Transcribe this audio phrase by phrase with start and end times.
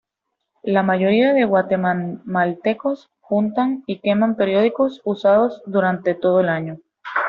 [0.63, 6.79] La mayoría de guatemaltecos juntan y queman periódicos usados durante todo el año.